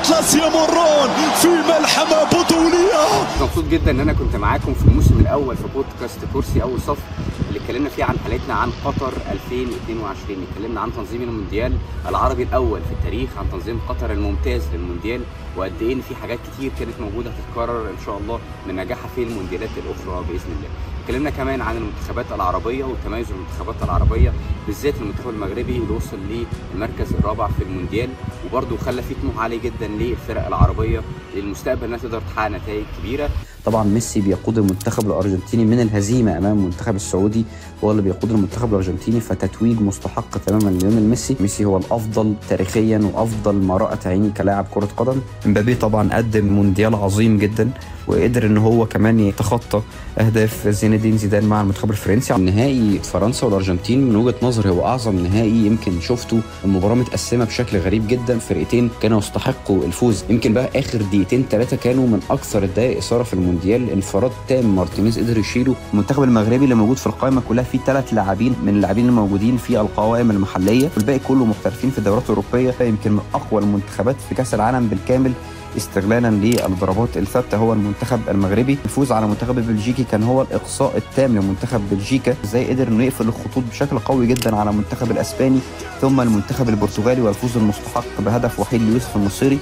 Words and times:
الأطلس 0.00 0.34
يمرون 0.34 1.08
في 1.40 1.48
ملحمة 1.48 2.24
بطولية. 2.24 3.04
مبسوط 3.42 3.64
جدا 3.64 3.90
إن 3.90 4.00
أنا 4.00 4.12
كنت 4.12 4.36
معاكم 4.36 4.74
في 4.74 4.84
الموسم 4.88 5.18
الأول 5.20 5.56
في 5.56 5.62
بودكاست 5.74 6.18
كرسي 6.32 6.62
أول 6.62 6.80
صف 6.80 6.98
اللي 7.48 7.60
اتكلمنا 7.60 7.88
فيه 7.88 8.04
عن 8.04 8.16
حلقتنا 8.24 8.54
عن 8.54 8.70
قطر 8.84 9.12
2022 9.32 10.46
اتكلمنا 10.50 10.80
عن 10.80 10.92
تنظيم 10.92 11.22
المونديال 11.22 11.72
العربي 12.08 12.42
الأول 12.42 12.80
في 12.80 12.92
التاريخ 12.92 13.30
عن 13.38 13.50
تنظيم 13.52 13.80
قطر 13.88 14.12
الممتاز 14.12 14.62
للمونديال 14.74 15.20
وقد 15.56 15.72
إيه 15.82 15.92
إن 15.92 16.00
في 16.00 16.14
حاجات 16.16 16.38
كتير 16.52 16.70
كانت 16.78 17.00
موجودة 17.00 17.30
هتتكرر 17.30 17.90
إن 17.90 18.04
شاء 18.06 18.18
الله 18.18 18.40
من 18.68 18.76
نجاحها 18.76 19.08
في 19.16 19.22
المونديالات 19.22 19.70
الأخرى 19.76 20.24
بإذن 20.28 20.50
الله. 20.56 20.70
اتكلمنا 21.10 21.30
كمان 21.30 21.60
عن 21.60 21.76
المنتخبات 21.76 22.26
العربية 22.32 22.84
وتميز 22.84 23.26
المنتخبات 23.30 23.82
العربية 23.82 24.32
بالذات 24.66 24.94
المنتخب 25.00 25.28
المغربي 25.28 25.76
اللي 25.76 25.92
وصل 25.96 26.18
للمركز 26.74 27.12
الرابع 27.18 27.48
في 27.48 27.62
المونديال 27.62 28.08
وبرده 28.46 28.76
خلى 28.76 29.02
فيه 29.02 29.14
طموح 29.22 29.38
عالي 29.38 29.58
جدا 29.58 29.86
للفرق 29.86 30.46
العربية 30.46 31.00
للمستقبل 31.36 31.84
إنها 31.84 31.98
تقدر 31.98 32.20
تحقق 32.20 32.48
نتائج 32.48 32.84
كبيرة. 32.98 33.28
طبعا 33.64 33.84
ميسي 33.84 34.20
بيقود 34.20 34.58
المنتخب 34.58 35.06
الأرجنتيني 35.06 35.64
من 35.64 35.80
الهزيمة 35.80 36.38
أمام 36.38 36.58
المنتخب 36.58 36.96
السعودي 36.96 37.44
هو 37.84 37.90
اللي 37.90 38.02
بيقود 38.02 38.30
المنتخب 38.30 38.70
الأرجنتيني 38.70 39.20
فتتويج 39.20 39.80
مستحق 39.80 40.38
تماما 40.38 40.70
ليونيل 40.70 41.02
ميسي. 41.02 41.36
ميسي 41.40 41.64
هو 41.64 41.76
الأفضل 41.76 42.34
تاريخيا 42.48 43.10
وأفضل 43.14 43.54
ما 43.54 43.76
رات 43.76 44.06
عيني 44.06 44.30
كلاعب 44.30 44.66
كرة 44.70 44.88
قدم. 44.96 45.20
إمبابي 45.46 45.74
طبعا 45.74 46.14
قدم 46.14 46.46
مونديال 46.46 46.94
عظيم 46.94 47.38
جدا. 47.38 47.70
وقدر 48.10 48.46
إن 48.46 48.56
هو 48.58 48.86
كمان 48.86 49.20
يتخطى 49.20 49.82
أهداف 50.18 50.68
زين 50.68 50.94
الدين 50.94 51.18
زيدان 51.18 51.44
مع 51.44 51.60
المنتخب 51.60 51.90
الفرنسي. 51.90 52.34
نهائي 52.34 52.98
فرنسا 52.98 53.46
والأرجنتين 53.46 54.08
من 54.08 54.16
وجهة 54.16 54.34
نظري 54.42 54.70
هو 54.70 54.86
أعظم 54.86 55.16
نهائي 55.16 55.66
يمكن 55.66 56.00
شفته 56.00 56.40
المباراه 56.64 56.94
متقسمة 56.94 57.44
بشكل 57.44 57.78
غريب 57.78 58.08
جدا. 58.08 58.38
فرقتين 58.38 58.90
كانوا 59.02 59.18
يستحقوا 59.18 59.84
الفوز. 59.84 60.24
يمكن 60.30 60.52
بقى 60.52 60.80
آخر 60.80 61.02
دقيقتين 61.02 61.44
ثلاثة 61.50 61.76
كانوا 61.76 62.06
من 62.06 62.20
أكثر 62.30 62.62
الدقائق 62.62 62.96
إثارة 62.96 63.22
في 63.22 63.34
المونديال. 63.34 63.90
انفراد 63.90 64.30
تام 64.48 64.76
مارتينيز 64.76 65.18
قدر 65.18 65.38
يشيله. 65.38 65.74
المنتخب 65.92 66.22
المغربي 66.22 66.64
اللي 66.64 66.74
موجود 66.74 66.96
في 66.96 67.06
القائمة 67.06 67.42
كلها 67.48 67.64
فيه 67.64 67.78
ثلاث 67.78 68.14
لاعبين 68.14 68.54
من 68.62 68.68
اللاعبين 68.68 69.08
الموجودين 69.08 69.56
في 69.56 69.80
القوائم 69.80 70.30
المحلية. 70.30 70.88
والباقي 70.96 71.18
كله 71.18 71.44
محترفين 71.44 71.90
في 71.90 71.98
الدورات 71.98 72.22
الأوروبية. 72.22 72.74
يمكن 72.80 73.12
من 73.12 73.20
أقوى 73.34 73.62
المنتخبات 73.62 74.16
في 74.28 74.34
كأس 74.34 74.54
العالم 74.54 74.86
بالكامل. 74.86 75.32
استغلالا 75.80 76.28
للضربات. 76.28 77.16
الثابتة 77.16 77.56
هو 77.56 77.72
المنتخب 77.72 78.20
المغربي. 78.28 78.78
الفوز 78.84 79.12
على 79.12 79.26
منتخب 79.26 79.54
بلجيكي 79.54 80.04
كان 80.04 80.22
هو 80.22 80.42
الإقصاء 80.42 80.96
التام 80.96 81.36
لمنتخب 81.36 81.80
بلجيكا. 81.90 82.34
إزاي 82.44 82.70
قدر 82.70 82.88
إنه 82.88 83.04
يقفل 83.04 83.28
الخطوط 83.28 83.64
بشكل 83.70 83.98
قوي 83.98 84.26
جدا 84.26 84.56
على 84.56 84.70
المنتخب 84.70 85.10
الأسباني 85.10 85.58
ثم 86.00 86.20
المنتخب 86.20 86.68
البرتغالي 86.68 87.20
والفوز 87.20 87.56
المستحق 87.56 88.20
بهدف 88.20 88.60
وحيد 88.60 88.82
ليوسف 88.82 89.16
النصيري. 89.16 89.58